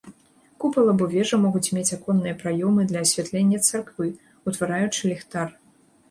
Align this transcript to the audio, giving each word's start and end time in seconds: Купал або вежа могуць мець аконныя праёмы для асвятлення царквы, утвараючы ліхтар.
Купал 0.61 0.87
або 0.93 1.07
вежа 1.09 1.37
могуць 1.41 1.73
мець 1.77 1.91
аконныя 1.97 2.37
праёмы 2.43 2.85
для 2.91 3.03
асвятлення 3.05 3.59
царквы, 3.67 4.07
утвараючы 4.53 5.01
ліхтар. 5.13 5.47